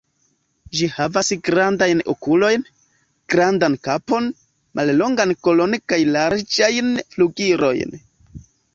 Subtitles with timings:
[0.77, 2.65] Ĝi havas grandajn okulojn,
[3.35, 4.33] grandan kapon,
[4.81, 7.99] mallongan kolon kaj larĝajn flugilojn.